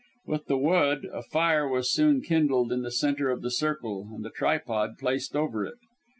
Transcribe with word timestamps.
With 0.25 0.47
the 0.47 0.57
wood, 0.57 1.05
a 1.13 1.21
fire 1.21 1.67
was 1.69 1.91
soon 1.91 2.21
kindled 2.23 2.71
in 2.71 2.81
the 2.81 2.89
centre 2.89 3.29
of 3.29 3.43
the 3.43 3.51
circle; 3.51 4.09
and 4.11 4.25
the 4.25 4.31
tripod 4.31 4.97
placed 4.97 5.35
over 5.35 5.63
it. 5.63 5.77